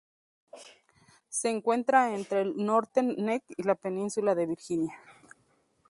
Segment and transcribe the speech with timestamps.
[1.29, 4.95] Se encuentra entre el Northern Neck y la península de Virginia.